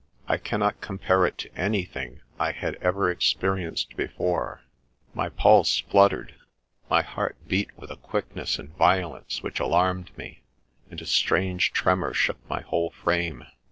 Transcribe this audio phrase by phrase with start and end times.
[0.27, 4.63] I cannot compare it to anything I had ever ex perienced before;
[5.13, 6.33] my pulse fluttered,
[6.89, 10.41] my heart beat with a quickness and violence which alarmed me,
[10.89, 13.45] and a strange tremour shook my whole frame.